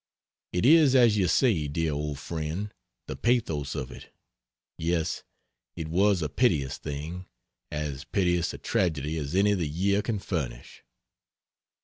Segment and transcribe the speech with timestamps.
[0.51, 2.73] It is as you say, dear old friend,
[3.05, 4.11] "the pathos of it"
[4.79, 5.21] yes,
[5.75, 7.27] it was a piteous thing
[7.69, 10.83] as piteous a tragedy as any the year can furnish.